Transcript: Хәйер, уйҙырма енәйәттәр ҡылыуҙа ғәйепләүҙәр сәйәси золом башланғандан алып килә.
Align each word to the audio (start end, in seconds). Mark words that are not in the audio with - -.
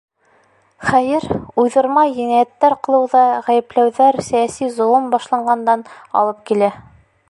Хәйер, 0.91 1.27
уйҙырма 1.63 2.05
енәйәттәр 2.09 2.77
ҡылыуҙа 2.87 3.23
ғәйепләүҙәр 3.51 4.21
сәйәси 4.31 4.75
золом 4.81 5.09
башланғандан 5.17 5.89
алып 6.23 6.47
килә. 6.51 6.77